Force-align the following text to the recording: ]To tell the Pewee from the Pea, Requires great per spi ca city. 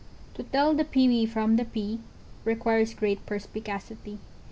]To 0.33 0.41
tell 0.41 0.73
the 0.73 0.83
Pewee 0.83 1.27
from 1.27 1.57
the 1.57 1.63
Pea, 1.65 1.99
Requires 2.43 2.95
great 2.95 3.23
per 3.27 3.37
spi 3.37 3.61
ca 3.61 3.77
city. 3.77 4.17